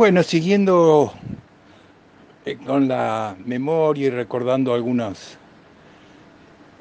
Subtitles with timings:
[0.00, 1.12] Bueno, siguiendo
[2.46, 5.36] eh, con la memoria y recordando algunos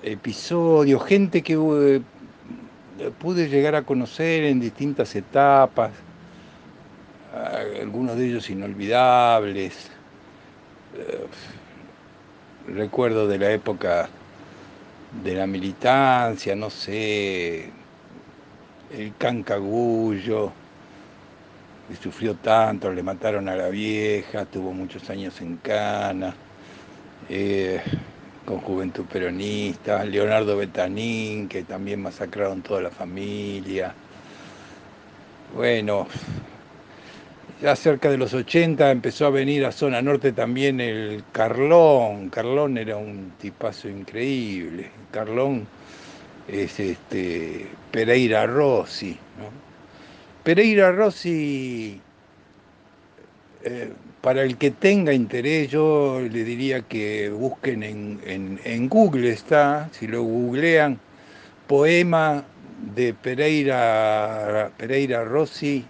[0.02, 2.02] episodios, gente que eh,
[3.20, 5.92] pude llegar a conocer en distintas etapas,
[7.82, 9.92] algunos de ellos inolvidables.
[10.98, 11.28] Eh,
[12.74, 14.08] recuerdo de la época
[15.26, 17.70] de la militancia, no sé,
[18.98, 20.54] el cancagullo,
[21.90, 26.36] que sufrió tanto, le mataron a la vieja, tuvo muchos años en cana,
[27.28, 27.82] eh,
[28.46, 33.94] con Juventud Peronista, Leonardo Betanín, que también masacraron toda la familia.
[35.56, 36.08] Bueno,
[37.60, 42.30] ya cerca de los 80 empezó a venir a zona norte también el Carlón.
[42.30, 44.92] Carlón era un tipazo increíble.
[45.12, 45.68] Carlón
[46.48, 49.18] es este Pereira Rossi.
[50.50, 52.02] Pereira Rossi,
[53.64, 60.08] eh, para el que tenga interés, yo le diría que busquen en, Google, está, si
[60.08, 60.98] lo googlean,
[61.68, 62.44] poema
[62.96, 65.86] de Pereira, Pereira Rossi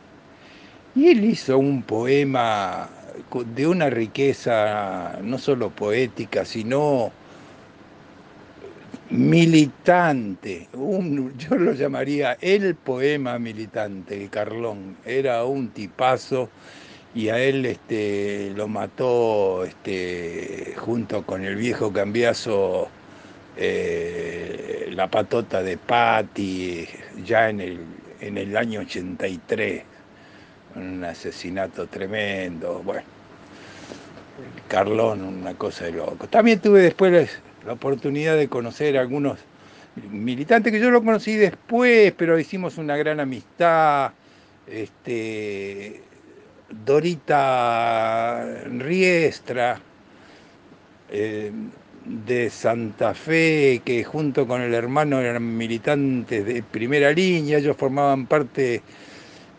[0.93, 2.89] y él hizo un poema
[3.55, 7.13] de una riqueza no solo poética, sino
[9.09, 10.67] militante.
[10.73, 14.97] yo lo llamaría el poema militante, Carlón.
[15.05, 16.49] Era un tipazo
[17.15, 22.87] y a él este, lo mató este, junto con el viejo cambiazo
[23.57, 26.87] eh, la patota de Patti
[27.25, 27.79] ya en el,
[28.21, 29.83] en el año 83
[30.75, 33.03] un asesinato tremendo, bueno,
[34.67, 36.27] Carlón, una cosa de loco.
[36.27, 39.37] También tuve después la oportunidad de conocer a algunos
[40.09, 44.11] militantes que yo lo conocí después, pero hicimos una gran amistad.
[44.65, 46.01] Este,
[46.83, 48.43] Dorita
[48.79, 49.79] Riestra,
[51.11, 51.51] eh,
[52.05, 58.25] de Santa Fe, que junto con el hermano eran militantes de primera línea, ellos formaban
[58.25, 58.81] parte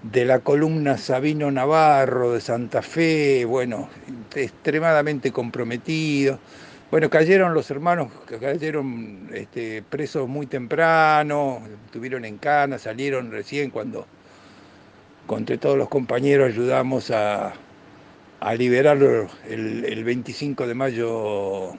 [0.03, 3.89] de la columna Sabino Navarro de Santa Fe, bueno,
[4.35, 6.41] extremadamente comprometido.
[6.91, 8.09] Bueno, cayeron los hermanos,
[8.41, 14.07] cayeron este, presos muy temprano, estuvieron en cana, salieron recién cuando,
[15.29, 17.53] entre todos los compañeros, ayudamos a,
[18.41, 21.75] a liberarlo el, el 25 de mayo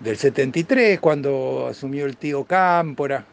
[0.00, 3.26] del 73, cuando asumió el tío Cámpora.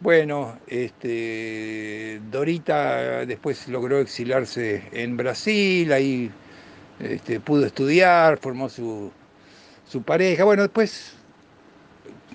[0.00, 6.30] Bueno, este, Dorita después logró exiliarse en Brasil, ahí
[7.00, 9.10] este, pudo estudiar, formó su,
[10.02, 10.44] pareja.
[10.44, 11.14] Bueno, después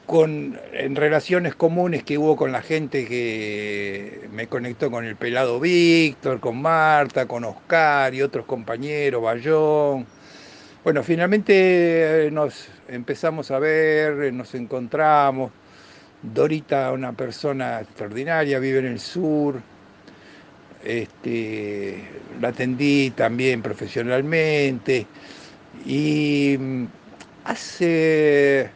[0.05, 5.59] con, en relaciones comunes que hubo con la gente que me conectó con el pelado
[5.59, 10.05] Víctor, con Marta, con Oscar y otros compañeros, Bayón.
[10.83, 15.51] Bueno, finalmente nos empezamos a ver, nos encontramos
[16.23, 19.61] Dorita, una persona extraordinaria, vive en el sur.
[20.83, 22.03] Este,
[22.41, 25.05] la atendí también profesionalmente.
[25.85, 26.85] Y mm,
[27.45, 28.69] hace.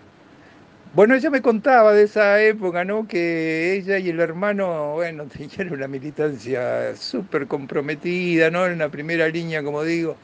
[0.94, 3.08] Bueno, ella me contaba de esa época, ¿no?
[3.08, 8.66] Que ella y el hermano, bueno, tenían una militancia súper comprometida, ¿no?
[8.68, 10.18] En la primera línea, como digo.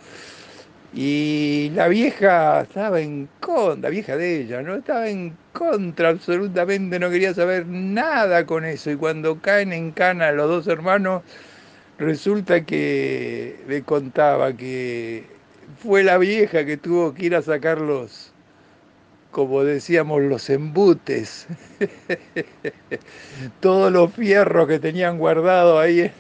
[0.93, 4.75] Y la vieja estaba en contra, la vieja de ella, ¿no?
[4.75, 8.91] Estaba en contra absolutamente, no quería saber nada con eso.
[8.91, 11.23] Y cuando caen en cana los dos hermanos,
[11.97, 15.25] resulta que me contaba que
[15.83, 18.32] fue la vieja que tuvo que ir a sacar los,
[19.33, 21.47] como decíamos, los embutes,
[23.59, 26.11] todos los fierros que tenían guardados ahí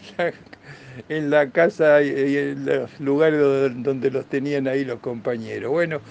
[1.09, 3.39] en la casa y en los lugares
[3.83, 5.71] donde los tenían ahí los compañeros.
[5.71, 6.01] Bueno,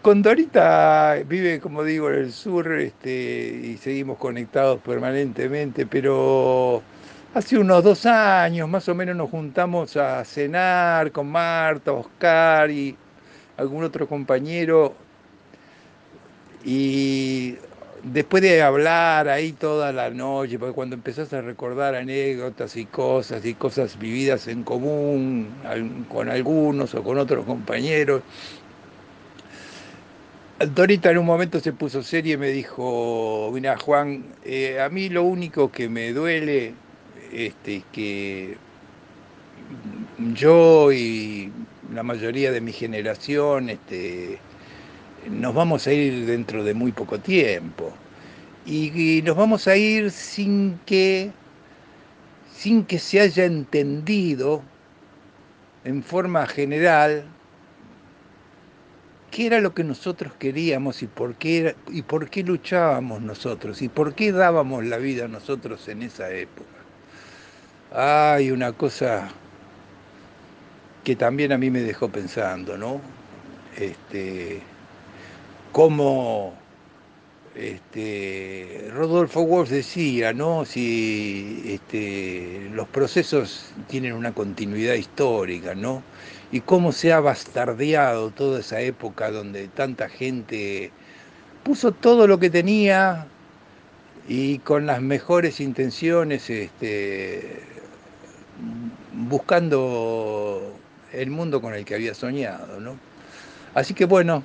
[0.00, 6.82] con Dorita vive, como digo, en el sur este, y seguimos conectados permanentemente, pero
[7.34, 12.96] hace unos dos años más o menos nos juntamos a cenar con Marta, Oscar y
[13.56, 15.03] algún otro compañero
[16.64, 17.56] y
[18.02, 23.44] después de hablar ahí toda la noche, porque cuando empezás a recordar anécdotas y cosas
[23.44, 25.48] y cosas vividas en común
[26.08, 28.22] con algunos o con otros compañeros,
[30.60, 35.08] Dorita en un momento se puso seria y me dijo, mira Juan, eh, a mí
[35.08, 36.74] lo único que me duele
[37.32, 38.56] este, es que
[40.34, 41.50] yo y
[41.92, 44.38] la mayoría de mi generación este,
[45.30, 47.92] nos vamos a ir dentro de muy poco tiempo.
[48.66, 51.30] Y, nos vamos a ir sin que,
[52.54, 54.62] sin que se haya entendido
[55.84, 57.24] en forma general
[59.30, 63.88] qué era lo que nosotros queríamos y por qué, y por qué luchábamos nosotros y
[63.88, 66.70] por qué dábamos la vida nosotros en esa época.
[67.92, 69.28] Hay una cosa
[71.02, 73.00] que también a mí me dejó pensando, ¿no?
[73.76, 74.62] Este,
[75.74, 76.54] cómo
[77.56, 80.64] este, Rodolfo Wolf decía, ¿no?
[80.64, 86.04] Si este, los procesos tienen una continuidad histórica, ¿no?
[86.52, 90.92] Y cómo se ha bastardeado toda esa época donde tanta gente
[91.64, 93.26] puso todo lo que tenía
[94.28, 97.62] y con las mejores intenciones, este,
[99.12, 100.72] buscando
[101.12, 102.96] el mundo con el que había soñado, ¿no?
[103.74, 104.44] Así que bueno,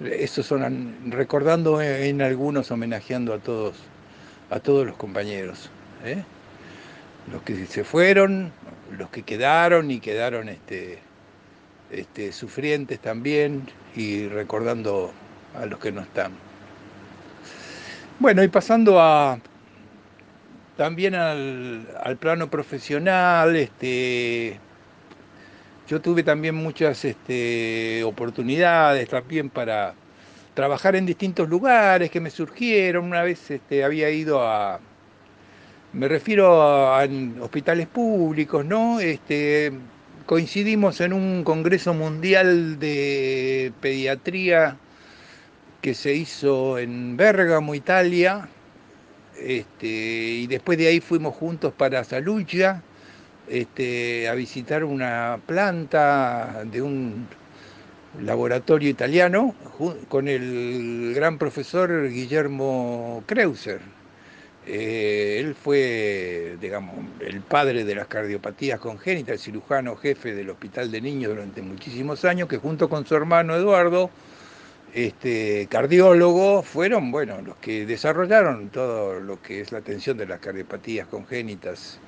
[0.00, 3.76] eso son recordando en algunos, homenajeando a todos,
[4.50, 5.70] a todos los compañeros.
[6.04, 6.22] ¿eh?
[7.32, 8.52] Los que se fueron,
[8.96, 10.98] los que quedaron y quedaron este,
[11.90, 15.12] este, sufrientes también, y recordando
[15.58, 16.32] a los que no están.
[18.18, 19.38] Bueno, y pasando a
[20.76, 24.58] también al, al plano profesional, este,
[25.86, 29.94] yo tuve también muchas este, oportunidades también para
[30.54, 33.04] trabajar en distintos lugares que me surgieron.
[33.04, 34.80] Una vez este, había ido a,
[35.92, 37.06] me refiero a,
[37.40, 38.98] hospitales públicos, ¿no?
[39.00, 39.72] Este,
[40.26, 44.78] coincidimos en un congreso mundial de pediatría
[45.82, 48.48] que se hizo en Bérgamo, Italia,
[49.36, 52.82] y después de ahí fuimos juntos para Saluggia
[53.48, 57.26] este, a visitar una planta de un
[58.20, 59.54] laboratorio italiano
[60.08, 63.80] con el gran profesor Guillermo Kreuser.
[64.66, 70.90] Eh, él fue, digamos, el padre de las cardiopatías congénitas, el cirujano jefe del Hospital
[70.90, 74.10] de Niños durante muchísimos años, que junto con su hermano Eduardo,
[74.94, 80.38] este, cardiólogo, fueron, bueno, los que desarrollaron todo lo que es la atención de las
[80.38, 81.98] cardiopatías congénitas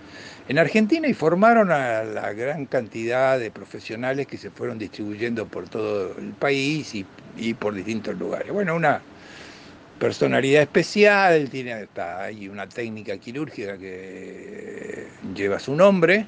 [0.48, 5.68] en Argentina y formaron a la gran cantidad de profesionales que se fueron distribuyendo por
[5.68, 8.52] todo el país y, por distintos lugares.
[8.52, 9.02] Bueno, una
[9.98, 16.26] personalidad especial, tiene hay una técnica quirúrgica que lleva su nombre.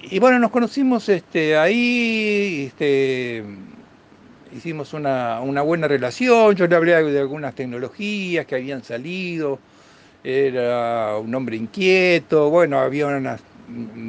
[0.00, 3.44] Y bueno, nos conocimos este, ahí, este,
[4.54, 9.58] hicimos una, una buena relación, yo le hablé de algunas tecnologías que habían salido
[10.24, 13.42] era un hombre inquieto, bueno, había unas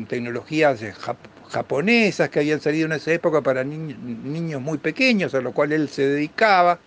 [0.08, 0.80] tecnologías
[1.50, 5.90] japonesas que habían salido en esa época para niños muy pequeños, a lo cual él
[5.90, 6.80] se dedicaba.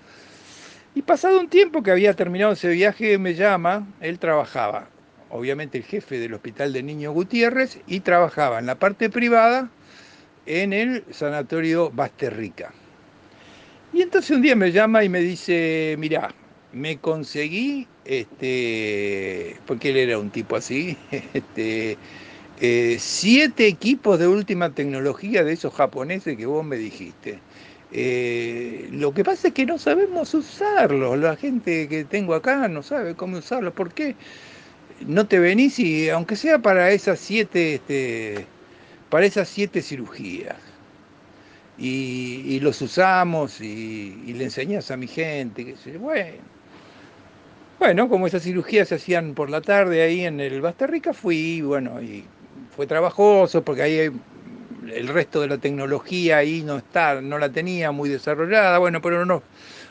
[0.95, 4.89] Y pasado un tiempo que había terminado ese viaje, me llama, él trabajaba,
[5.29, 9.69] obviamente el jefe del Hospital de Niños Gutiérrez, y trabajaba en la parte privada
[10.47, 12.73] en el Sanatorio Basterrica.
[13.93, 16.35] Y entonces un día me llama y me dice, mira,
[16.73, 20.97] me conseguí, este, porque él era un tipo así,
[21.35, 21.99] este,
[22.61, 27.41] eh, siete equipos de última tecnología de esos japoneses que vos me dijiste.
[27.93, 32.83] Eh, lo que pasa es que no sabemos usarlos, la gente que tengo acá no
[32.83, 33.73] sabe cómo usarlos.
[33.75, 34.17] ¿Por qué
[35.07, 38.47] no te venís y, aunque sea para esas siete, este,
[39.11, 40.78] para esas siete cirugías?
[41.79, 46.43] Y, los usamos y, le enseñas a mi gente, que bueno,
[47.79, 52.03] bueno, como esas cirugías se hacían por la tarde ahí en el Basterrica, fui, bueno,
[52.03, 52.25] y
[52.75, 54.11] fue trabajoso porque ahí
[54.93, 59.25] el resto de la tecnología ahí no está, no la tenía muy desarrollada, bueno, pero
[59.25, 59.43] no,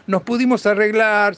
[0.08, 1.36] nos pudimos arreglar,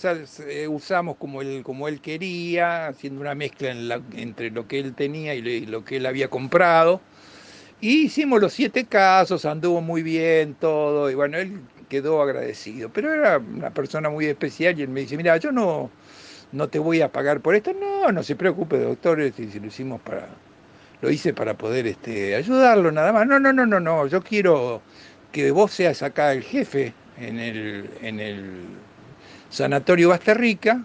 [0.69, 3.71] usamos como él, como él quería, haciendo una mezcla
[4.13, 7.01] entre lo que él tenía y lo que él había comprado.
[7.81, 12.89] Y hicimos los siete casos, anduvo muy bien todo, y bueno, él quedó agradecido.
[12.89, 15.89] Pero era una persona muy especial y él me dice, mira, yo no,
[16.51, 17.73] no te voy a pagar por esto.
[17.73, 20.27] No, no se preocupe, doctor, este, lo hicimos para,
[21.01, 23.27] lo hice para poder este, ayudarlo nada más.
[23.27, 24.81] No, no, no, no, no, yo quiero
[25.31, 28.63] que vos seas acá el jefe en el, en el
[29.49, 30.83] sanatorio Basterrica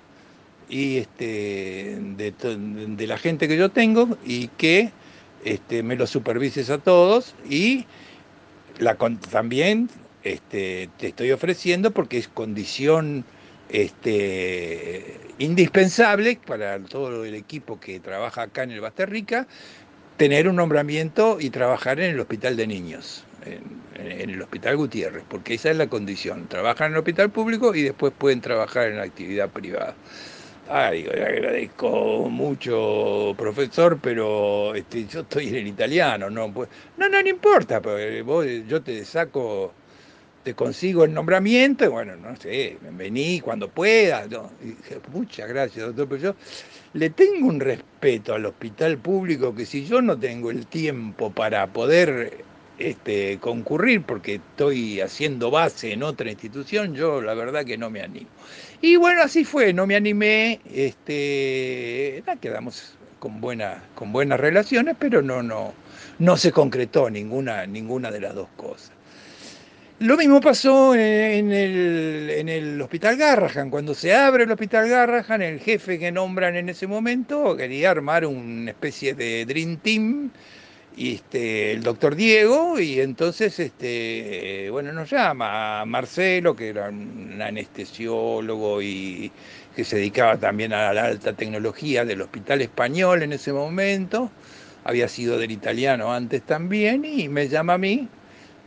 [0.68, 4.90] y este, de, la gente que yo tengo y que
[5.44, 7.86] este, me lo supervises a todos y
[9.30, 9.88] también
[10.22, 13.24] este, te estoy ofreciendo porque es condición
[13.68, 19.46] este, indispensable para todo el equipo que trabaja acá en el Basterrica,
[20.16, 25.54] tener un nombramiento y trabajar en el hospital de niños, en, el hospital Gutiérrez, porque
[25.54, 26.46] esa es la condición.
[26.48, 29.94] Trabajan en el hospital público y después pueden trabajar en la actividad privada.
[30.66, 37.06] Ay, le agradezco mucho, profesor, pero este, yo estoy en el italiano, no, pues, no,
[37.08, 39.74] no, no importa, porque vos, yo te saco,
[40.42, 44.30] te consigo el nombramiento, y bueno, no sé, vení cuando puedas.
[44.30, 44.50] No.
[44.60, 46.34] dije, muchas gracias, doctor, pero yo
[46.94, 51.66] le tengo un respeto al hospital público que si yo no tengo el tiempo para
[51.66, 52.42] poder
[52.78, 58.02] este, concurrir porque estoy haciendo base en otra institución, yo la verdad que no me
[58.02, 58.28] animo.
[58.80, 65.22] Y bueno, así fue, no me animé, este, quedamos con, buena, con buenas relaciones, pero
[65.22, 65.72] no, no,
[66.18, 68.92] no se concretó ninguna, ninguna de las dos cosas.
[70.00, 73.70] Lo mismo pasó en el, en el Hospital Garrahan.
[73.70, 78.26] Cuando se abre el Hospital Garrahan, el jefe que nombran en ese momento quería armar
[78.26, 80.30] una especie de Dream Team
[80.96, 86.88] y este, el doctor Diego, y entonces, este, bueno, nos llama a Marcelo, que era
[86.88, 89.32] un anestesiólogo y
[89.74, 94.30] que se dedicaba también a la alta tecnología del Hospital Español en ese momento,
[94.84, 98.08] había sido del italiano antes también, y me llama a mí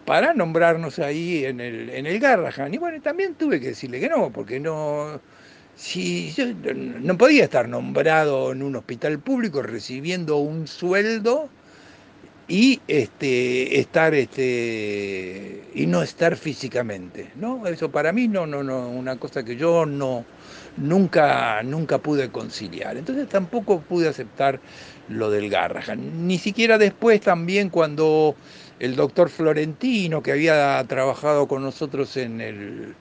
[0.06, 2.74] para nombrarnos ahí en el, en el Garrahan.
[2.74, 5.22] Y bueno, también tuve que decirle que no, porque no,
[5.76, 11.50] si yo no podía estar nombrado en un hospital público recibiendo un sueldo
[12.48, 17.68] y este, estar este, y no estar físicamente, ¿no?
[17.68, 20.24] Eso para mí no, no, no, una cosa que yo no
[20.78, 22.98] nunca, nunca pude conciliar.
[22.98, 24.60] Entonces tampoco pude aceptar
[25.10, 26.28] lo del Garrahan.
[26.28, 28.36] Ni siquiera después también cuando
[28.80, 32.96] el doctor Florentino, que había trabajado con nosotros en el,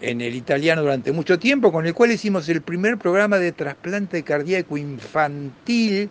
[0.00, 4.22] en el italiano durante mucho tiempo, con el cual hicimos el primer programa de trasplante
[4.22, 6.10] cardíaco infantil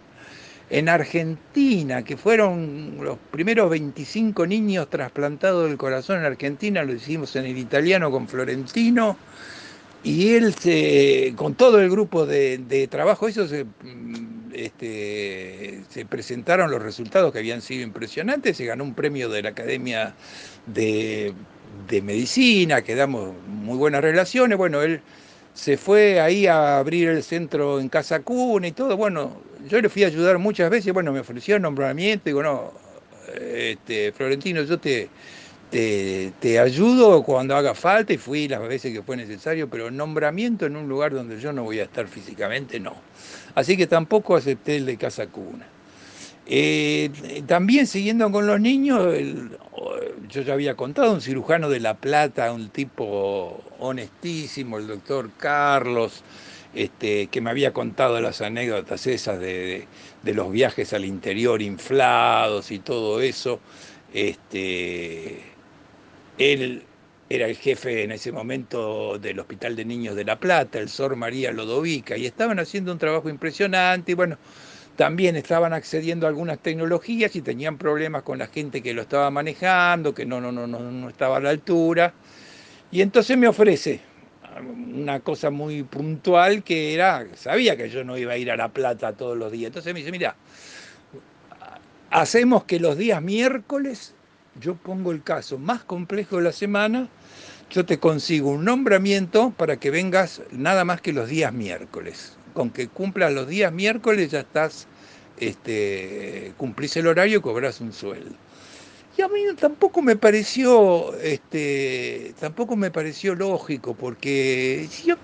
[0.70, 7.36] en Argentina, que fueron los primeros 25 niños trasplantados del corazón en Argentina, lo hicimos
[7.36, 9.18] en el italiano con Florentino,
[10.04, 16.82] y él se, con todo el grupo de, trabajo, se, mm, este, se presentaron los
[16.82, 20.16] resultados que habían sido impresionantes, se ganó un premio de la Academia
[20.66, 21.34] de,
[21.88, 25.02] de Medicina, que damos muy buenas relaciones, bueno, él
[25.58, 28.96] se fue ahí a abrir el centro en Casa Cuna y todo.
[28.96, 32.74] Bueno, yo le fui a ayudar muchas veces, bueno, me ofreció el nombramiento, digo, no,
[33.36, 35.10] este, Florentino, yo te,
[35.70, 40.76] te, ayudo cuando haga falta y fui las veces que fue necesario, pero nombramiento en
[40.76, 42.96] un lugar donde yo no voy a estar físicamente, no.
[43.56, 45.68] Así que tampoco acepté el de Casa Cuna.
[46.50, 47.10] Eh,
[47.46, 49.14] también siguiendo con los niños,
[50.30, 56.24] yo ya había contado, un cirujano de La Plata, un tipo honestísimo, el doctor Carlos,
[56.78, 59.88] este, que me había contado las anécdotas esas de,
[60.24, 63.60] los viajes al interior inflados y todo eso.
[64.14, 65.42] Este,
[66.38, 66.84] él
[67.30, 71.16] era el jefe en ese momento del Hospital de Niños de La Plata, el Sor
[71.16, 74.38] María Lodovica, y estaban haciendo un trabajo impresionante y bueno,
[74.96, 79.32] también estaban accediendo a algunas tecnologías y tenían problemas con la gente que lo estaba
[79.32, 82.14] manejando, que no, no, no, no, estaba a la altura.
[82.92, 84.00] Y entonces me ofrece
[84.62, 88.70] una cosa muy puntual que era, sabía que yo no iba a ir a La
[88.70, 89.68] Plata todos los días.
[89.68, 90.36] Entonces me dice, mira,
[92.10, 94.14] hacemos que los días miércoles,
[94.60, 97.10] yo pongo el caso más complejo de la semana,
[97.70, 102.72] yo te consigo un nombramiento para que vengas nada más que los días miércoles con
[102.72, 104.88] que cumplas los días miércoles ya estás,
[105.40, 108.34] este, cumplís el horario y cobras un sueldo.
[109.18, 115.16] Y a mí tampoco me pareció, este, tampoco me pareció lógico, porque yo,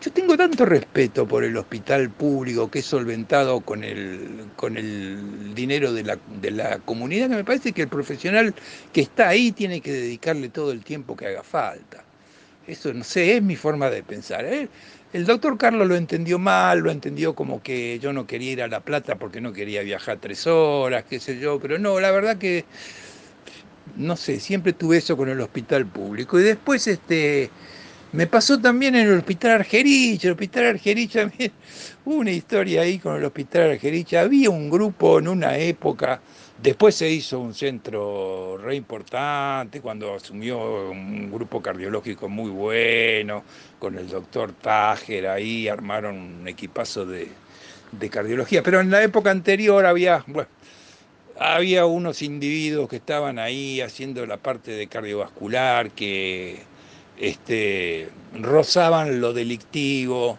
[0.00, 5.52] yo tengo tanto respeto por el hospital público que es solventado con el, con el
[5.56, 8.54] dinero de la, de la comunidad, que me parece que el profesional
[8.92, 12.04] que está ahí tiene que dedicarle todo el tiempo que haga falta.
[12.68, 14.44] Eso, no sé, es mi forma de pensar.
[14.44, 14.68] ¿eh?
[15.12, 18.68] El doctor Carlos lo entendió mal, lo entendió como que yo no quería ir a
[18.68, 22.38] La Plata porque no quería viajar tres horas, qué sé yo, pero no, la verdad
[22.38, 22.64] que,
[23.96, 26.40] no sé, siempre tuve eso con el hospital público.
[26.40, 27.50] Y después, este,
[28.12, 31.16] me pasó también en el hospital Argerich, el hospital Argerich
[32.04, 36.20] una historia ahí con el hospital Argerich, había un grupo en una época
[36.62, 43.44] Después se hizo un centro re importante cuando asumió un grupo cardiológico muy bueno,
[43.78, 47.28] con el doctor Tajer ahí, armaron un equipazo de,
[48.10, 48.62] cardiología.
[48.62, 50.24] Pero en la época anterior había,
[51.38, 56.60] había unos individuos que estaban ahí haciendo la parte de cardiovascular, que
[57.18, 58.08] este,
[58.40, 60.38] rozaban lo delictivo.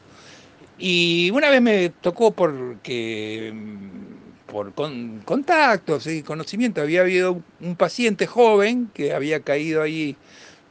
[0.78, 3.54] Y una vez me tocó porque
[4.48, 4.74] por
[5.26, 10.16] contactos y conocimiento, había habido un paciente joven que había caído ahí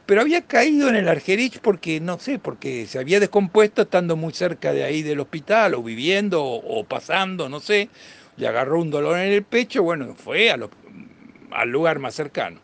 [0.07, 4.31] pero había caído en el Argerich porque, no sé, porque se había descompuesto estando muy
[4.33, 7.89] cerca de ahí del hospital, o viviendo, o, pasando, no sé,
[8.37, 12.59] le agarró un dolor en el pecho, bueno, fue al lugar más cercano.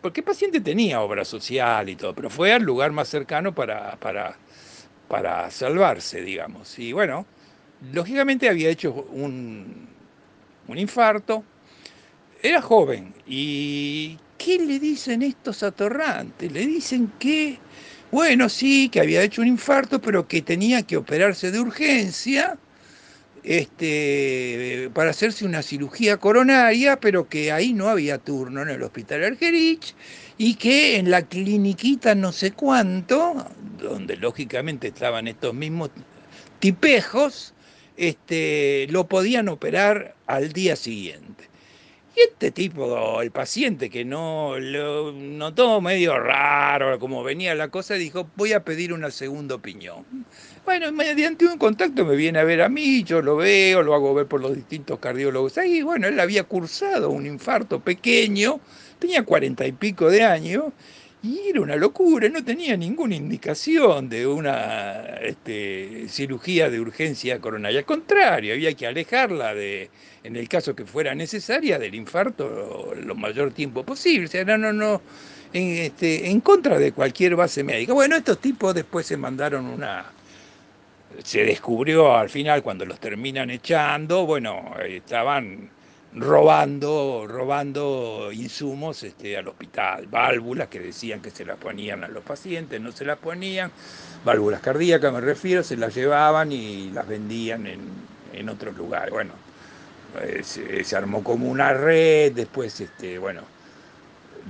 [0.00, 3.96] Porque el paciente tenía obra social y todo, pero fue al lugar más cercano para,
[3.96, 4.36] para,
[5.08, 6.76] para salvarse, digamos.
[6.78, 7.24] Y bueno,
[7.92, 9.88] lógicamente había hecho un,
[10.66, 11.44] un infarto,
[12.42, 16.50] era joven y ¿qué le dicen estos atorrantes?
[16.50, 17.58] Le dicen que,
[18.10, 22.58] bueno, sí, que había hecho un infarto, pero que tenía que operarse de urgencia
[23.44, 29.24] este, para hacerse una cirugía coronaria, pero que ahí no había turno en el hospital
[29.24, 29.94] Argerich
[30.38, 33.46] y que en la cliniquita no sé cuánto,
[33.78, 35.90] donde lógicamente estaban estos mismos
[36.60, 37.54] tipejos,
[37.96, 41.48] este, lo podían operar al día siguiente.
[42.14, 47.94] Y este tipo, el paciente que no lo notó medio raro, como venía la cosa,
[47.94, 50.04] dijo, voy a pedir una segunda opinión.
[50.64, 54.14] Bueno, mediante un contacto me viene a ver a mí, yo lo veo, lo hago
[54.14, 55.58] ver por los distintos cardiólogos.
[55.58, 58.60] Ahí, bueno, él había cursado un infarto pequeño,
[59.00, 60.66] tenía cuarenta y pico de años,
[61.20, 67.80] y era una locura, no tenía ninguna indicación de una este, cirugía de urgencia coronaria.
[67.80, 69.90] Al contrario, había que alejarla de,
[70.22, 74.26] en el caso que fuera necesaria, del infarto lo mayor tiempo posible.
[74.26, 75.02] O sea, no, no, no,
[75.52, 77.92] en, este, en contra de cualquier base médica.
[77.92, 80.06] Bueno, estos tipos después se mandaron una...
[81.22, 85.70] Se descubrió al final cuando los terminan echando, bueno, estaban
[86.14, 92.22] robando, robando insumos este, al hospital, válvulas que decían que se las ponían a los
[92.22, 93.70] pacientes, no se las ponían,
[94.24, 97.80] válvulas cardíacas me refiero, se las llevaban y las vendían en,
[98.32, 99.10] en otros lugares.
[99.10, 99.32] Bueno,
[100.20, 103.42] eh, se, armó como una red, después, este, bueno,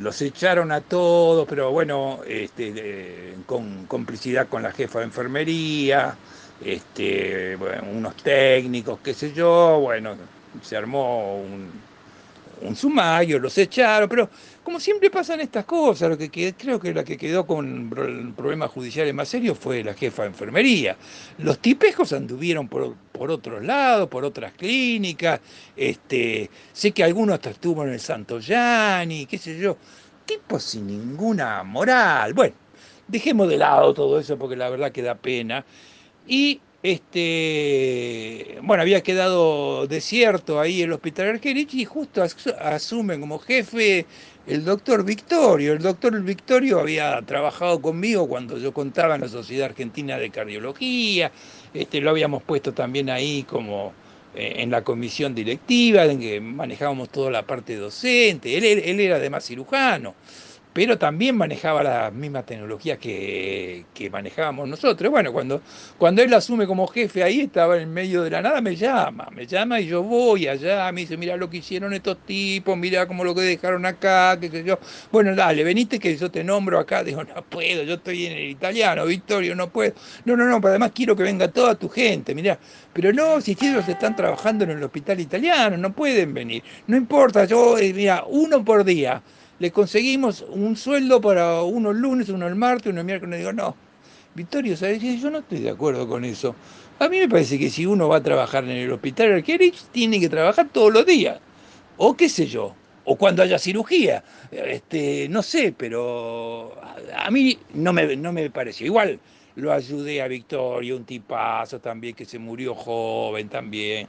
[0.01, 6.17] los echaron a todos, pero bueno, este, con complicidad con la jefa de enfermería,
[6.65, 7.57] este,
[7.93, 10.15] unos técnicos, qué sé yo, bueno,
[10.63, 11.71] se armó un,
[12.63, 14.29] un sumario, los echaron, pero
[14.63, 17.91] como siempre pasan estas cosas, lo que creo que la que quedó con
[18.37, 20.97] problemas judiciales más serios fue la jefa de enfermería.
[21.39, 25.41] Los tipejos anduvieron por, por otros lados, por otras clínicas,
[25.77, 29.77] este, sé que algunos hasta estuvo en el Santo Yani, qué sé yo,
[30.25, 32.33] tipos sin ninguna moral.
[32.35, 32.55] Bueno,
[33.09, 35.65] dejemos de lado todo eso porque la verdad que da pena.
[36.27, 42.23] Y este, bueno, había quedado desierto ahí el hospital Argerich y justo
[42.61, 44.05] asumen como jefe
[44.47, 45.75] el doctor Victorio.
[45.75, 51.31] El doctor Victorio había trabajado conmigo cuando yo contaba en la Sociedad Argentina de Cardiología,
[51.73, 53.93] este, lo habíamos puesto también ahí como
[54.35, 59.17] eh, en la comisión directiva, en que manejábamos toda la parte docente, él, él era
[59.17, 60.15] además cirujano
[60.73, 65.11] pero también manejaba las mismas tecnologías que, manejábamos nosotros.
[65.11, 65.63] Bueno, cuando,
[65.99, 69.47] cuando él asume como jefe ahí, estaba en medio de la nada, me llama, me
[69.47, 73.23] llama y yo voy allá, me dice, mira lo que hicieron estos tipos, mira cómo
[73.23, 74.79] lo que dejaron acá, qué sé yo.
[75.11, 78.51] Bueno, dale, veniste que yo te nombro acá, digo, no puedo, yo estoy en el
[78.51, 79.93] italiano, Victorio, no puedo.
[80.25, 82.59] No, no, no, pero además quiero que venga toda tu gente, mira.
[82.93, 86.63] Pero no, si ellos están trabajando en el hospital italiano, no pueden venir.
[86.87, 89.23] No importa, yo, eh, mira, uno por día
[89.63, 93.39] le conseguimos un sueldo para unos lunes, uno el martes, uno el miércoles.
[93.39, 93.77] Digo, no,
[94.35, 96.57] Victorio, ¿sabes Yo no estoy de acuerdo con eso.
[96.99, 100.19] A mí me parece que si uno va a trabajar en el hospital Arquerich, tiene
[100.19, 101.39] que trabajar todos los días.
[101.97, 104.25] O qué sé yo, o cuando haya cirugía.
[104.51, 106.77] Este, no sé, pero
[107.17, 108.85] a mí no me, no me pareció.
[108.87, 109.21] Igual
[109.55, 114.09] lo ayudé a Victorio, un tipazo también que se murió joven también.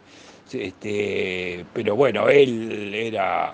[0.52, 3.54] Este, pero bueno, él era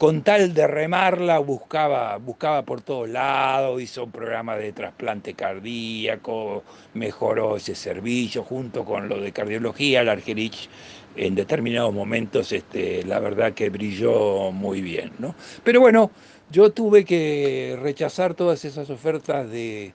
[0.00, 6.64] con tal de remarla, buscaba, buscaba por todos lados, hizo un programa de trasplante cardíaco,
[6.94, 10.70] mejoró ese servicio junto con lo de cardiología, el Argerich
[11.16, 15.12] en determinados momentos, este, la verdad que brilló muy bien.
[15.18, 15.34] ¿no?
[15.64, 16.10] Pero bueno,
[16.50, 19.92] yo tuve que rechazar todas esas ofertas de,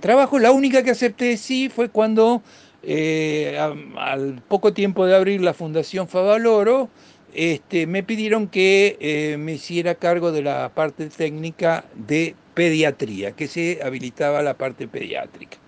[0.00, 0.38] trabajo.
[0.38, 2.40] La única que acepté sí fue cuando,
[2.82, 3.58] eh,
[3.98, 6.88] al poco tiempo de abrir la Fundación Favaloro,
[7.34, 13.48] este, me pidieron que eh, me hiciera cargo de la parte técnica de pediatría, que
[13.48, 15.58] se habilitaba la parte pediátrica.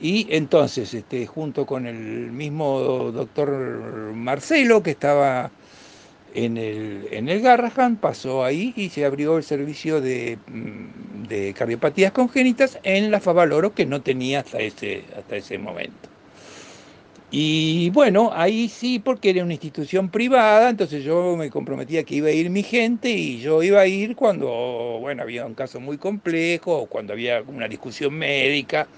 [0.00, 3.50] Y entonces, este, junto con el mismo doctor
[4.14, 5.52] Marcelo, que estaba
[6.34, 11.54] en el, en el Garrahan, pasó ahí y se abrió el servicio de, mm, de
[11.54, 16.09] cardiopatías congénitas en la Favaloro, que no tenía hasta ese, hasta ese momento.
[17.32, 22.26] Y bueno, ahí sí, porque era una institución privada, entonces yo me comprometía que iba
[22.28, 24.48] a ir mi gente y yo iba a ir cuando,
[25.00, 28.88] bueno, había un caso muy complejo o cuando había una discusión médica.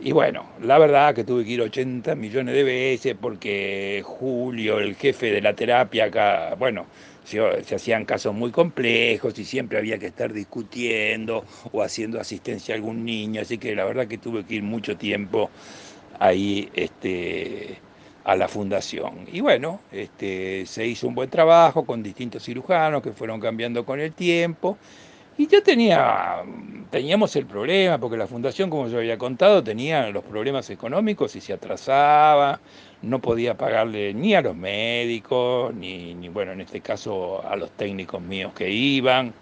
[0.00, 4.94] Y bueno, la verdad que tuve que ir 80 millones de veces porque Julio, el
[4.94, 6.86] jefe de la terapia acá, bueno,
[7.24, 12.74] se, se, hacían casos muy complejos y siempre había que estar discutiendo o haciendo asistencia
[12.74, 15.50] a algún niño, así que la verdad que tuve que ir mucho tiempo
[16.18, 17.78] ahí este,
[18.24, 19.26] a la fundación.
[19.32, 24.00] Y bueno, este, se hizo un buen trabajo con distintos cirujanos que fueron cambiando con
[24.00, 24.76] el tiempo.
[25.38, 26.42] Y yo tenía,
[26.90, 31.40] teníamos el problema, porque la fundación, como yo había contado, tenía los problemas económicos y
[31.42, 32.58] se atrasaba,
[33.02, 37.70] no podía pagarle ni a los médicos, ni, ni bueno, en este caso a los
[37.72, 39.34] técnicos míos que iban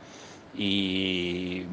[0.56, 1.64] y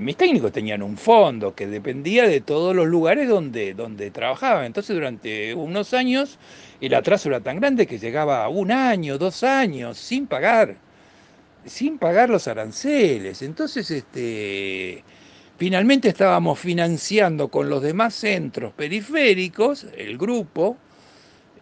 [0.00, 4.64] mis técnicos tenían un fondo que dependía de todos los lugares donde, donde trabajaban.
[4.64, 6.38] Entonces durante unos años
[6.80, 10.76] el atraso era tan grande que llegaba a un año, dos años, sin pagar,
[11.66, 13.42] sin pagar los aranceles.
[13.42, 15.04] Entonces, este,
[15.58, 20.76] finalmente estábamos financiando con los demás centros periféricos, el grupo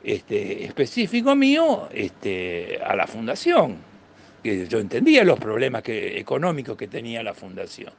[0.03, 3.92] este, específico mío, este, a la fundación
[4.43, 7.93] que yo entendía los problemas económicos que tenía la fundación.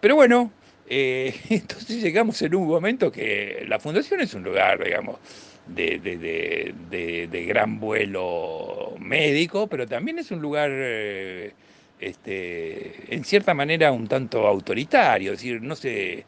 [0.00, 0.52] Pero bueno,
[0.88, 5.18] eh, entonces llegamos en un momento que la fundación es un lugar, digamos,
[5.66, 11.52] de, gran vuelo médico, pero también es un lugar, eh,
[12.00, 16.24] este, en cierta manera, un tanto autoritario, es decir, no se,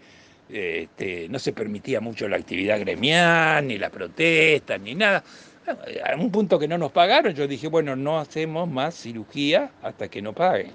[0.48, 5.24] este, no se permitía mucho la actividad gremial, ni la protesta, ni nada.
[5.66, 10.08] A un punto que no nos pagaron, yo dije, bueno, no hacemos más cirugía hasta
[10.08, 10.72] que no paguen.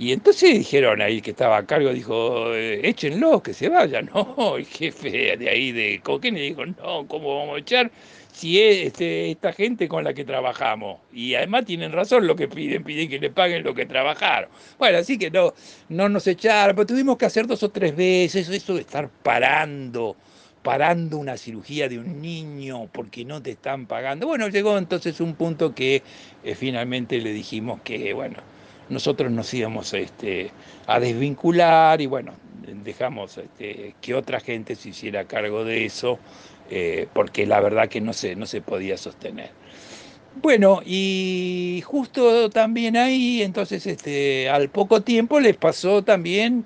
[0.00, 4.00] Y entonces dijeron ahí que estaba a cargo, dijo, eh, échenlo, que se vaya.
[4.14, 7.90] No, el jefe de ahí de Coquín dijo, no, ¿cómo vamos a echar
[8.32, 11.00] si es este, esta gente con la que trabajamos?
[11.12, 14.48] Y además tienen razón lo que piden, piden que le paguen lo que trabajaron.
[14.78, 15.52] Bueno, así que no,
[15.90, 20.16] no nos echaron, pero tuvimos que hacer dos o tres veces eso de estar parando
[20.62, 24.26] parando una cirugía de un niño porque no te están pagando.
[24.26, 26.02] Bueno, llegó entonces un punto que
[26.44, 28.38] eh, finalmente le dijimos que, bueno,
[28.88, 30.50] nosotros nos íbamos este,
[30.86, 32.32] a desvincular y bueno,
[32.84, 36.18] dejamos este, que otra gente se hiciera cargo de eso,
[36.70, 39.50] eh, porque la verdad que no se, no se podía sostener.
[40.42, 46.64] Bueno, y justo también ahí, entonces, este, al poco tiempo les pasó también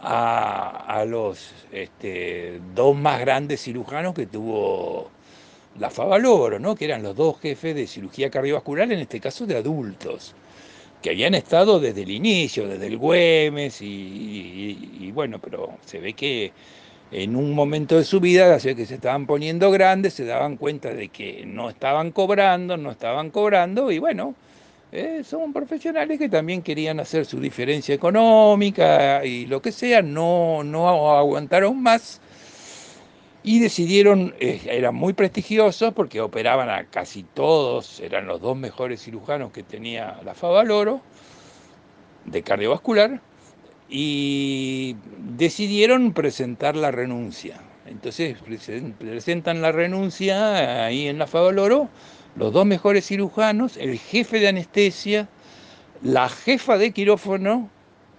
[0.00, 5.10] a, los este, dos más grandes cirujanos que tuvo
[5.78, 6.74] la Favaloro, ¿no?
[6.74, 10.34] que eran los dos jefes de cirugía cardiovascular, en este caso de adultos,
[11.02, 16.52] que habían estado desde el inicio, desde el Güemes, y, bueno, pero se ve que
[17.10, 20.92] en un momento de su vida, así que se estaban poniendo grandes, se daban cuenta
[20.92, 24.34] de que no estaban cobrando, no estaban cobrando, y bueno,
[24.90, 30.62] eh, son profesionales que también querían hacer su diferencia económica y lo que sea, no,
[30.64, 32.20] no aguantaron más
[33.42, 39.02] y decidieron, eh, eran muy prestigiosos porque operaban a casi todos, eran los dos mejores
[39.02, 41.00] cirujanos que tenía la Favaloro
[42.24, 43.20] de cardiovascular
[43.88, 44.96] y
[45.36, 47.60] decidieron presentar la renuncia.
[47.86, 48.36] Entonces
[48.98, 51.88] presentan la renuncia ahí en la Favaloro
[52.38, 55.28] los dos mejores cirujanos, el jefe de anestesia,
[56.02, 57.68] la jefa de quirófano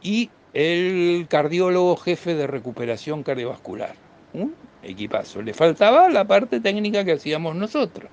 [0.02, 3.96] y el cardiólogo jefe de recuperación cardiovascular.
[4.34, 4.54] Un
[4.84, 5.42] equipazo.
[5.42, 8.12] Le faltaba la parte técnica que hacíamos nosotros.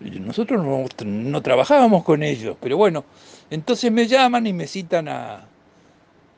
[0.00, 0.64] Nosotros
[1.04, 3.04] no, trabajábamos con ellos, pero bueno,
[3.50, 5.46] entonces me llaman y me citan a,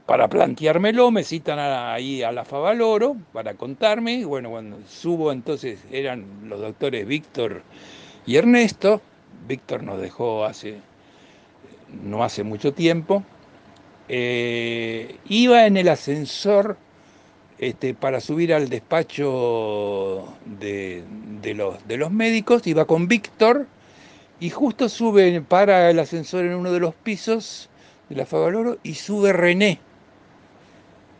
[0.04, 4.24] para planteármelo, me citan ahí a la Favaloro para contarme.
[4.24, 7.62] Bueno, cuando subo entonces eran los doctores Víctor
[8.26, 9.00] y Ernesto,
[9.46, 10.80] Víctor nos dejó hace,
[12.02, 13.22] no hace mucho tiempo,
[14.08, 16.76] eh, iba en el ascensor
[17.58, 21.04] este, para subir al despacho de,
[21.54, 23.66] los, médicos, iba con Víctor
[24.40, 27.70] y justo sube, para el ascensor en uno de los pisos
[28.08, 29.78] de la Favaloro y sube René.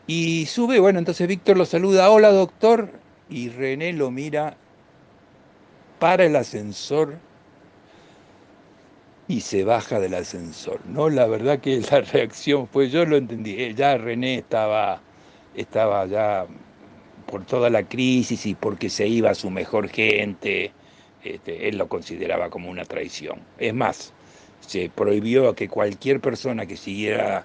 [0.09, 2.91] Y sube, bueno, entonces Víctor lo saluda, hola doctor,
[3.29, 4.57] y René lo mira
[5.99, 7.17] para el ascensor
[9.29, 10.81] y se baja del ascensor.
[10.87, 15.01] No, la verdad que la reacción fue, yo lo entendí, eh, ya René estaba,
[15.55, 16.47] estaba ya
[17.27, 20.73] por toda la crisis y porque se iba su mejor gente,
[21.25, 23.41] este, él lo consideraba como una traición.
[23.59, 24.13] Es más,
[24.61, 27.45] se prohibió que cualquier persona que siguiera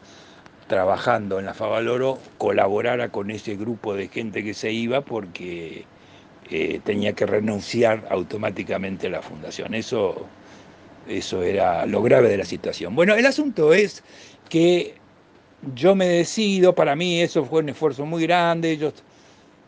[0.68, 5.86] trabajando en la Favaloro colaborara con ese grupo de gente que se iba porque
[6.84, 9.74] tenía que renunciar automáticamente a la fundación.
[9.74, 10.26] Eso,
[11.08, 12.96] eso era lo grave de la situación.
[12.96, 14.04] Bueno, el asunto es
[14.50, 14.96] que
[15.76, 18.94] yo me decido, para mí eso fue un esfuerzo muy grande, ellos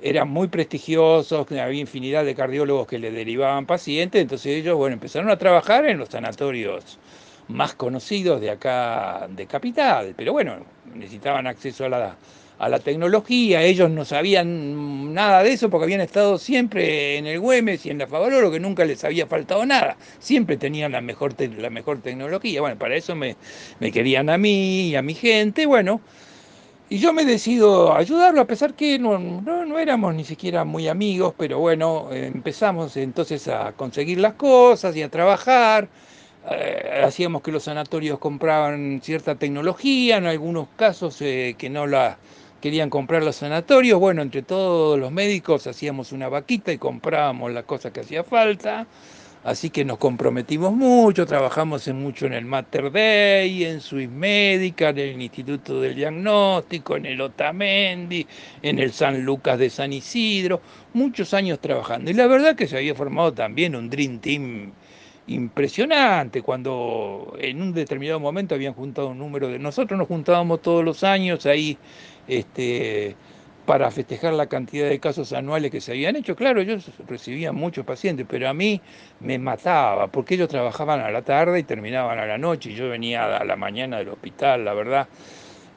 [0.02, 5.30] eran muy prestigiosos, había infinidad de cardiólogos que le derivaban pacientes, entonces ellos, bueno, empezaron
[5.30, 7.00] a trabajar en los sanatorios
[7.48, 10.58] más conocidos de acá, de Capital, pero bueno,
[10.94, 12.18] necesitaban acceso a la,
[12.60, 17.40] a la tecnología, ellos no sabían nada de eso porque habían estado siempre en el
[17.40, 21.36] Güemes y en la Favaloro, que nunca les había faltado nada, siempre tenían la mejor,
[21.58, 23.36] la mejor tecnología, bueno, para eso me,
[23.80, 26.02] me querían a mí y a mi gente, bueno,
[26.94, 31.34] y yo me decido ayudarlo, a pesar que no, no, éramos ni siquiera muy amigos,
[31.36, 35.90] pero bueno, empezamos entonces a conseguir las cosas y a trabajar.
[36.52, 42.20] Eh, hacíamos que los sanatorios compraban cierta tecnología, en algunos casos eh, que no la
[42.64, 44.00] querían comprar los sanatorios.
[44.00, 48.88] Bueno, entre todos los médicos hacíamos una vaquita y comprábamos las cosas que hacía falta.
[49.44, 55.00] Así que nos comprometimos mucho, trabajamos mucho en el Mater Dei, en Swiss Médica, en
[55.00, 58.26] el Instituto del Diagnóstico, en el Otamendi,
[58.62, 60.62] en el San Lucas de San Isidro,
[60.94, 62.12] muchos años trabajando.
[62.12, 64.72] Y la verdad que se había formado también un Dream Team
[65.28, 69.60] impresionante cuando en un determinado momento habían juntado un número de...
[69.60, 71.78] Nosotros nos juntábamos todos los años ahí
[72.28, 73.16] este,
[73.66, 76.36] para festejar la cantidad de casos anuales que se habían hecho.
[76.36, 78.82] Claro, ellos recibían muchos pacientes, pero a mí
[79.20, 82.90] me mataba, porque ellos trabajaban a la tarde y terminaban a la noche, y yo
[82.90, 85.08] venía a la mañana del hospital, la verdad.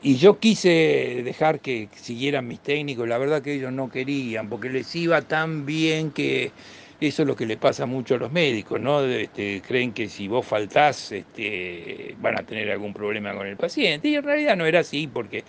[0.02, 4.68] Y yo quise dejar que siguieran mis técnicos, la verdad que ellos no querían, porque
[4.68, 6.52] les iba tan bien que
[7.00, 9.02] eso es lo que le pasa mucho a los médicos, ¿no?
[9.04, 14.08] Este, creen que si vos faltás este, van a tener algún problema con el paciente,
[14.08, 15.44] y en realidad no era así, porque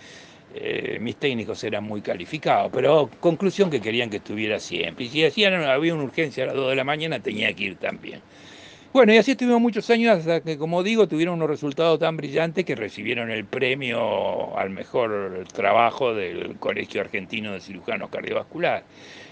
[0.60, 5.04] eh, mis técnicos eran muy calificados, pero conclusión que querían que estuviera siempre.
[5.04, 7.76] Y si hacían, había una urgencia a las 2 de la mañana, tenía que ir
[7.76, 8.20] también.
[8.92, 12.64] Bueno, y así estuvimos muchos años hasta que, como digo, tuvieron unos resultados tan brillantes
[12.64, 18.84] que recibieron el premio al mejor trabajo del Colegio Argentino de Cirujanos Cardiovasculares.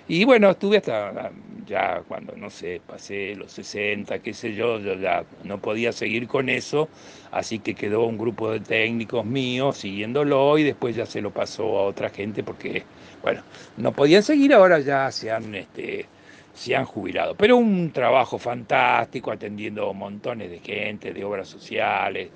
[0.08, 1.32] Y bueno, estuve hasta
[1.66, 6.28] ya cuando, no sé, pasé los 60, qué sé yo, yo ya no podía seguir
[6.28, 6.88] con eso,
[7.32, 11.78] así que quedó un grupo de técnicos míos siguiéndolo y después ya se lo pasó
[11.78, 12.84] a otra gente porque,
[13.22, 13.42] bueno,
[13.76, 16.06] no podían seguir, ahora ya se han, este,
[16.54, 17.34] se han jubilado.
[17.34, 22.30] Pero un trabajo fantástico atendiendo montones de gente, de obras sociales.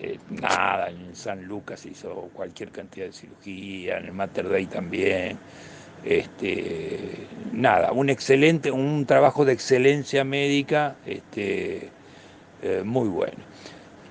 [0.00, 5.38] Eh, nada, en San Lucas hizo cualquier cantidad de cirugía, en el Mater Dei también.
[6.04, 11.90] Este, nada, un excelente, un trabajo de excelencia médica este,
[12.62, 13.38] eh, muy bueno.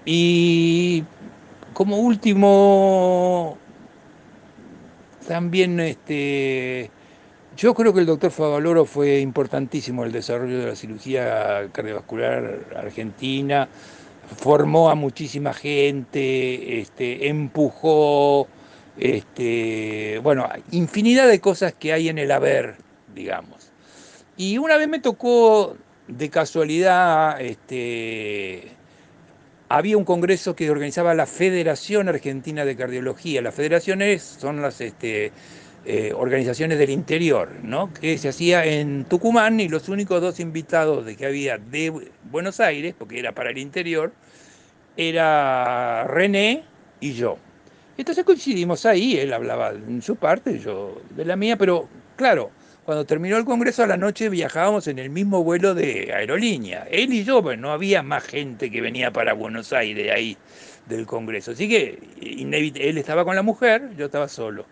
[0.06, 1.04] Y
[1.74, 3.58] como último,
[5.28, 6.90] también este,
[7.58, 12.68] yo creo que el doctor Favaloro fue importantísimo en el desarrollo de la cirugía cardiovascular
[12.76, 13.68] argentina,
[14.38, 18.48] formó a muchísima gente, este, empujó
[18.98, 22.76] este, bueno, infinidad de cosas que hay en el haber,
[23.14, 23.72] digamos.
[24.38, 25.78] Y una vez me tocó
[26.08, 28.72] de casualidad, este,
[29.70, 33.42] había un congreso que organizaba la Federación Argentina de Cardiología.
[33.42, 35.32] Las federaciones son las este,
[35.86, 37.94] eh, organizaciones del interior, ¿no?
[37.94, 42.60] que se hacía en Tucumán y los únicos dos invitados de que había de Buenos
[42.60, 44.12] Aires, porque era para el interior,
[44.98, 46.66] era René
[47.00, 47.38] y yo.
[47.98, 52.52] Entonces coincidimos ahí, él hablaba en su parte, yo de la mía, pero claro,
[52.86, 57.14] cuando terminó el Congreso a la noche viajábamos en el mismo vuelo de aerolínea, él
[57.14, 60.38] y yo, pues no había más gente que venía para Buenos Aires ahí
[60.88, 64.66] del Congreso, así que él estaba con la mujer, yo estaba solo.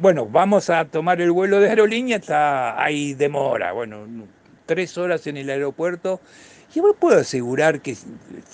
[0.00, 4.06] bueno, vamos a tomar el vuelo de aerolínea, está ahí demora, bueno,
[4.66, 6.20] tres horas en el aeropuerto
[6.74, 7.96] y puedo asegurar que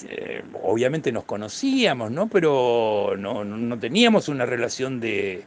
[0.09, 2.29] eh, obviamente nos conocíamos, ¿no?
[2.29, 5.44] Pero no, teníamos una relación de,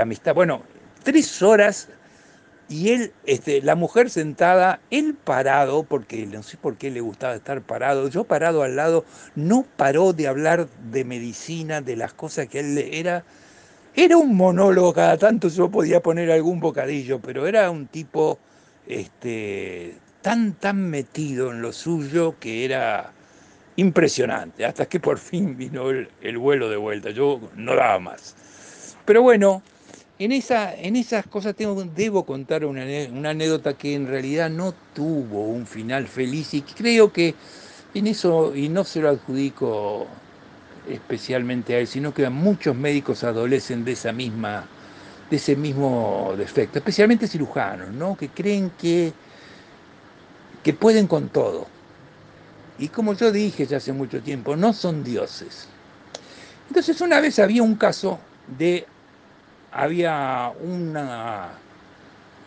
[0.00, 0.34] amistad.
[0.34, 0.62] Bueno,
[1.04, 1.88] tres horas
[2.68, 7.36] y él, este, la mujer sentada, él parado, porque no sé por qué le gustaba
[7.36, 9.04] estar parado, yo parado al lado,
[9.36, 13.24] no paró de hablar de medicina, de las cosas que él era.
[13.94, 18.38] Era un monólogo, cada tanto yo podía poner algún bocadillo, pero era un tipo
[18.86, 19.96] este,
[20.26, 23.12] tan, tan metido en lo suyo que era
[23.76, 28.34] impresionante, hasta que por fin vino el, vuelo de vuelta, yo no daba más.
[29.04, 29.62] Pero bueno,
[30.18, 34.74] en, esa, en esas cosas tengo, debo contar una, una, anécdota que en realidad no
[34.92, 37.36] tuvo un final feliz y creo que
[37.94, 40.08] en eso, y no se lo adjudico
[40.90, 44.66] especialmente a él, sino que muchos médicos adolecen de esa misma
[45.30, 48.16] de ese mismo defecto, especialmente cirujanos, ¿no?
[48.16, 49.12] que creen que,
[50.66, 51.68] que pueden con todo.
[52.80, 55.68] Y como yo dije ya hace mucho tiempo, no son dioses.
[56.66, 58.18] Entonces una vez había un caso
[58.58, 58.84] de,
[59.70, 61.50] había una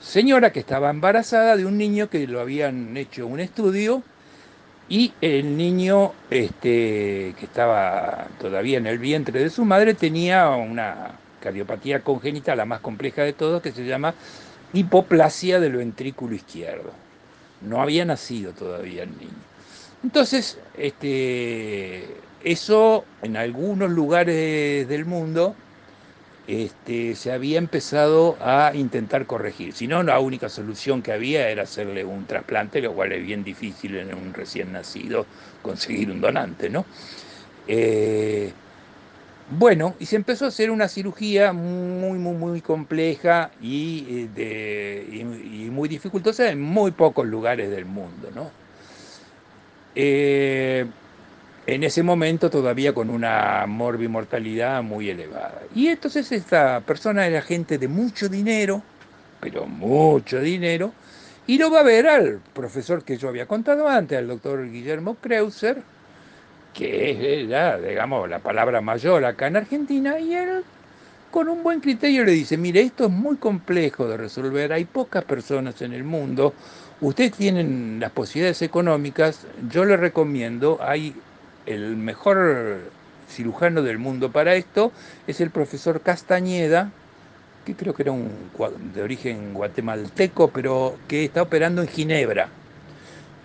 [0.01, 4.03] señora que estaba embarazada de un niño que lo habían hecho un estudio
[4.89, 11.11] y el niño este, que estaba todavía en el vientre de su madre tenía una
[11.41, 14.13] cardiopatía congénita, la más compleja de todas, que se llama
[14.73, 16.91] hipoplasia del ventrículo izquierdo.
[17.61, 19.49] No había nacido todavía el niño.
[20.03, 22.05] Entonces, este,
[22.43, 25.55] eso en algunos lugares del mundo
[26.47, 29.73] este, se había empezado a intentar corregir.
[29.73, 33.43] Si no, la única solución que había era hacerle un trasplante, lo cual es bien
[33.43, 35.27] difícil en un recién nacido
[35.61, 36.85] conseguir un donante, ¿no?
[37.67, 38.51] Eh,
[39.51, 45.89] bueno, y se empezó a hacer una cirugía muy, muy, muy compleja y, eh, muy
[45.89, 48.51] dificultosa en muy pocos lugares del mundo, ¿no?
[49.95, 50.85] Eh,
[51.65, 55.61] en ese momento todavía con una morbimortalidad muy elevada.
[55.75, 58.83] Y entonces esta persona era gente de mucho dinero,
[59.39, 60.93] pero mucho dinero,
[61.47, 65.15] y lo va a ver al profesor que yo había contado antes, al doctor Guillermo
[65.15, 65.81] Kreuser,
[66.73, 70.63] que es la, digamos, la palabra mayor acá en Argentina, y él
[71.31, 75.23] con un buen criterio le dice, mire, esto es muy complejo de resolver, hay pocas
[75.23, 76.53] personas en el mundo,
[77.01, 81.13] ustedes tienen las posibilidades económicas, yo le recomiendo, hay
[81.65, 82.79] el mejor
[83.29, 84.91] cirujano del mundo para esto,
[85.27, 86.91] es el profesor Castañeda,
[87.65, 88.31] que creo que era un,
[88.93, 92.49] de origen guatemalteco, pero que está operando en Ginebra.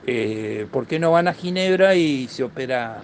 [0.06, 3.02] Eh, ¿Por qué no van a Ginebra y se opera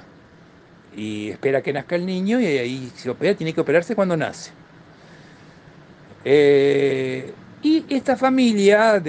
[0.97, 4.51] y espera que nazca el niño y ahí se opera, tiene que operarse cuando nace.
[6.25, 9.03] Eh, y esta familia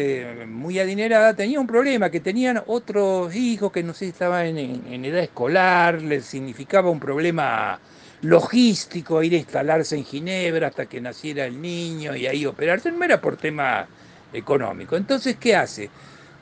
[0.47, 5.05] muy adinerada tenía un problema, que tenían otros hijos que no sé si estaban en,
[5.05, 7.79] edad escolar, les significaba un problema
[8.21, 13.03] logístico ir a instalarse en Ginebra hasta que naciera el niño y ahí operarse, no
[13.03, 13.87] era por tema
[14.33, 14.97] económico.
[14.97, 15.89] Entonces, ¿qué hace?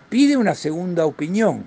[0.09, 1.63] Pide una segunda opinión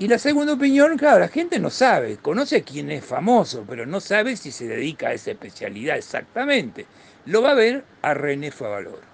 [0.00, 3.84] y la segunda opinión, claro, la gente no sabe, conoce a quién es famoso, pero
[3.84, 6.86] no sabe si se dedica a esa especialidad exactamente.
[7.26, 9.08] Lo va a ver a René Favaloro.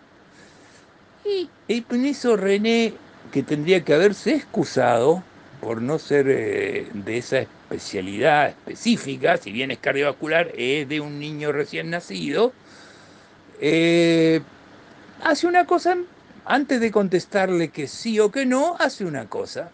[1.24, 2.92] Y, en eso René,
[3.32, 5.24] que tendría que haberse excusado
[5.62, 11.18] por no ser eh, de esa especialidad específica, si bien es cardiovascular, es de un
[11.18, 12.52] niño recién nacido,
[13.58, 14.42] eh,
[15.22, 15.96] hace una cosa,
[16.44, 19.70] antes de contestarle que sí o que no, hace una cosa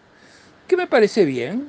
[0.71, 1.67] que me parece bien.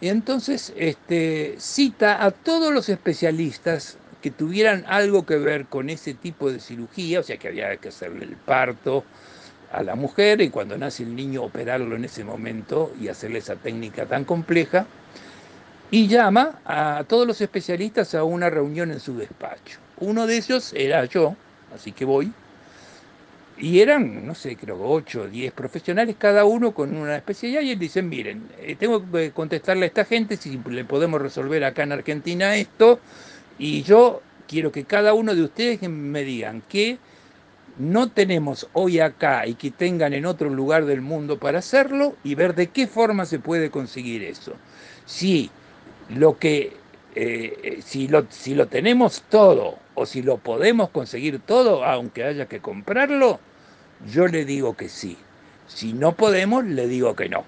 [0.00, 6.14] Y entonces este, cita a todos los especialistas que tuvieran algo que ver con ese
[6.14, 9.02] tipo de cirugía, o sea que había que hacerle el parto
[9.72, 13.56] a la mujer y cuando nace el niño operarlo en ese momento y hacerle esa
[13.56, 14.86] técnica tan compleja,
[15.90, 19.80] y llama a todos los especialistas a una reunión en su despacho.
[19.98, 21.34] Uno de ellos era yo,
[21.74, 22.32] así que voy,
[23.62, 27.70] y eran, no sé, creo 8 o 10 profesionales, cada uno con una especialidad, y
[27.70, 31.84] él dice, miren, eh, tengo que contestarle a esta gente si le podemos resolver acá
[31.84, 32.98] en Argentina esto,
[33.60, 36.98] y yo quiero que cada uno de ustedes me digan que
[37.78, 42.34] no tenemos hoy acá y que tengan en otro lugar del mundo para hacerlo y
[42.34, 44.54] ver de qué forma se puede conseguir eso.
[45.06, 45.52] Si
[46.08, 46.76] lo que
[47.14, 52.46] eh, si, lo, si lo tenemos todo o si lo podemos conseguir todo, aunque haya
[52.46, 53.38] que comprarlo,
[54.06, 55.16] yo le digo que sí.
[55.66, 57.44] Si no podemos, le digo que no.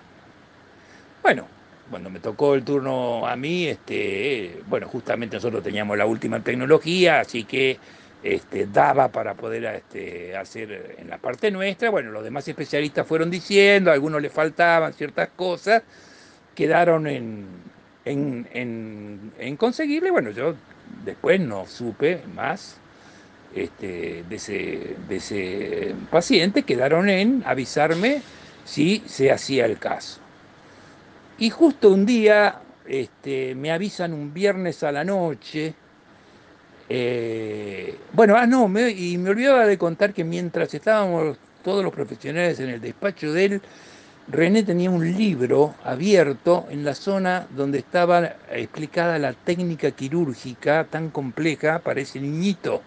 [1.23, 1.47] Bueno,
[1.91, 7.21] cuando me tocó el turno a mí, este, bueno, justamente nosotros teníamos la última tecnología,
[7.21, 7.79] así que
[8.23, 11.91] este, daba para poder este, hacer en la parte nuestra.
[11.91, 15.83] Bueno, los demás especialistas fueron diciendo, a algunos le faltaban ciertas cosas,
[16.55, 17.47] quedaron en,
[18.05, 20.11] en, en, conseguirle.
[20.11, 20.55] Bueno, yo
[21.05, 22.79] después no supe más
[23.55, 28.23] este, de, ese, de ese paciente, quedaron en avisarme
[28.65, 30.21] si se hacía el caso.
[31.39, 35.75] Y justo un día este, me avisan un viernes a la noche.
[36.89, 42.61] Eh, bueno, ah, no, y me olvidaba de contar que mientras estábamos todos los profesionales
[42.61, 43.63] en el despacho de él,
[44.29, 51.11] René tenía un libro abierto en la zona donde estaba explicada la técnica quirúrgica tan
[51.11, 52.83] compleja para ese niñito.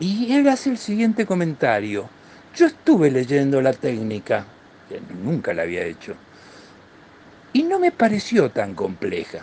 [0.00, 2.08] Y él hace el siguiente comentario.
[2.54, 4.44] Yo estuve leyendo la técnica,
[4.88, 6.14] que nunca la había hecho,
[7.52, 9.40] y no me pareció tan compleja.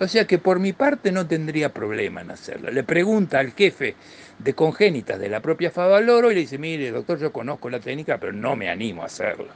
[0.00, 2.70] O sea que por mi parte no tendría problema en hacerlo.
[2.70, 3.94] Le pregunta al jefe
[4.38, 8.18] de congénitas de la propia Favaloro y le dice, mire, doctor, yo conozco la técnica,
[8.18, 9.54] pero no me animo a hacerla.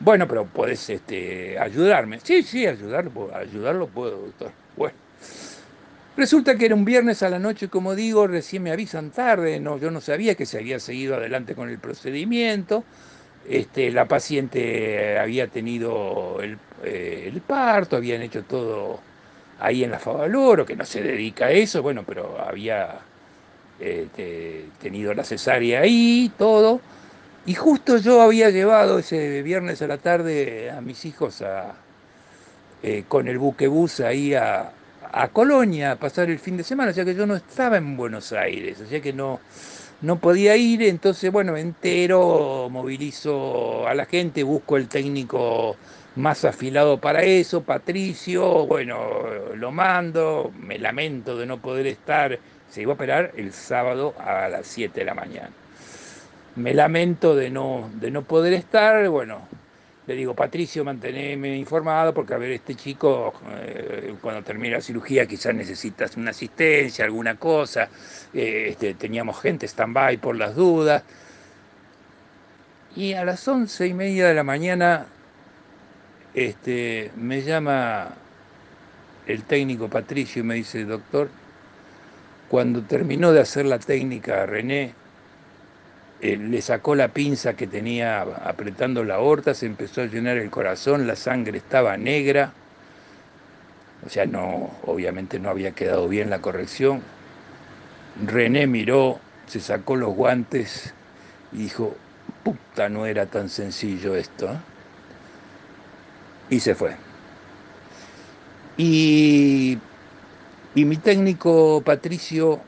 [0.00, 2.20] Bueno, pero puedes este, ayudarme.
[2.20, 4.52] Sí, sí, ayudarlo, ayudarlo puedo, doctor.
[4.76, 5.03] Bueno.
[6.16, 9.78] Resulta que era un viernes a la noche, como digo, recién me avisan tarde, no,
[9.78, 12.84] yo no sabía que se había seguido adelante con el procedimiento.
[13.48, 19.00] Este, la paciente había tenido el, eh, el, parto, habían hecho todo
[19.58, 23.00] ahí en la Favaloro, que no se dedica a eso, bueno, pero había
[23.80, 26.80] este, tenido la cesárea ahí, todo.
[27.44, 31.74] Y justo yo había llevado ese viernes a la tarde a mis hijos a,
[32.84, 34.72] eh, con el buquebús ahí a,
[35.16, 37.96] a Colonia a pasar el fin de semana, o sea que yo no estaba en
[37.96, 39.40] Buenos Aires, o sea que no,
[40.02, 45.76] no podía ir, entonces bueno, entero, movilizo a la gente, busco el técnico
[46.16, 48.98] más afilado para eso, Patricio, bueno,
[49.54, 52.36] lo mando, me lamento de no poder estar,
[52.68, 55.50] se iba a operar el sábado a las 7 de la mañana.
[56.56, 59.42] Me lamento de no, de no poder estar, bueno,
[60.06, 65.26] le digo, Patricio, manteneme informado porque a ver, este chico eh, cuando termine la cirugía
[65.26, 67.88] quizás necesitas una asistencia, alguna cosa.
[68.32, 71.02] Eh, este, teníamos gente stand-by por las dudas.
[72.96, 75.06] Y a las once y media de la mañana
[76.34, 78.12] este, me llama
[79.26, 81.30] el técnico Patricio y me dice, doctor,
[82.48, 84.94] cuando terminó de hacer la técnica René,
[86.20, 90.50] eh, le sacó la pinza que tenía apretando la aorta, se empezó a llenar el
[90.50, 92.52] corazón, la sangre estaba negra,
[94.06, 97.00] o sea, no, obviamente no había quedado bien la corrección.
[98.26, 100.92] René miró, se sacó los guantes
[101.52, 101.94] y dijo,
[102.42, 104.46] puta, no era tan sencillo esto.
[104.52, 104.58] ¿eh?".
[106.50, 106.92] Y se fue.
[108.76, 109.78] Y,
[110.74, 112.60] y mi técnico Patricio,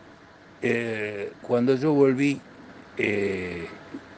[0.63, 2.41] eh, cuando yo volví,
[2.99, 3.67] eh,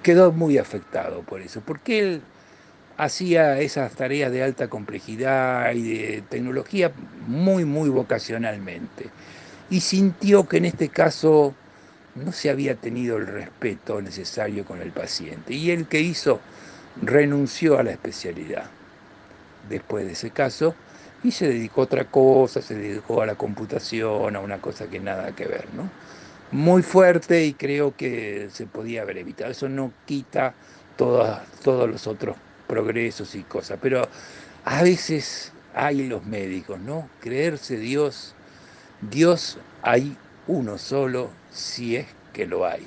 [0.02, 2.22] quedó muy afectado por eso, porque él
[2.96, 6.92] hacía esas tareas de alta complejidad y de tecnología
[7.26, 9.10] muy, muy vocacionalmente.
[9.70, 11.54] Y sintió que en este caso
[12.14, 15.54] no se había tenido el respeto necesario con el paciente.
[15.54, 16.40] Y él que hizo,
[17.00, 18.64] renunció a la especialidad
[19.68, 20.74] después de ese caso
[21.22, 25.00] y se dedicó a otra cosa, se dedicó a la computación, a una cosa que
[25.00, 25.90] nada que ver, ¿no?
[26.50, 29.50] Muy fuerte y creo que se podía haber evitado.
[29.50, 30.54] Eso no quita
[30.96, 32.36] todos los otros
[32.66, 34.08] progresos y cosas, pero
[34.64, 37.08] a veces hay los médicos, ¿no?
[37.20, 38.34] Creerse Dios,
[39.00, 42.86] Dios hay uno solo si es que lo hay,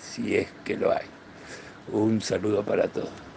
[0.00, 1.06] si es que lo hay.
[1.92, 3.27] Un saludo para todos.